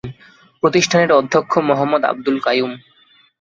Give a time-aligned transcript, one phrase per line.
[0.63, 2.73] প্রতিষ্ঠানের অধ্যক্ষ মোহাম্মদ আবদুল কাইয়ুম।